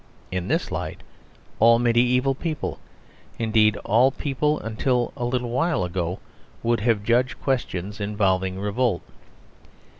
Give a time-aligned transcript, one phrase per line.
[0.31, 1.01] In this light
[1.59, 2.79] all mediæval people
[3.37, 6.17] indeed, all people until a little while ago
[6.63, 9.03] would have judged questions involving revolt.